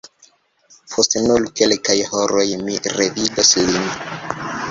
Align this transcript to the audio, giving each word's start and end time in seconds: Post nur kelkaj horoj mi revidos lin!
Post 0.93 1.15
nur 1.25 1.45
kelkaj 1.59 1.97
horoj 2.13 2.47
mi 2.69 2.79
revidos 2.97 3.53
lin! 3.69 3.87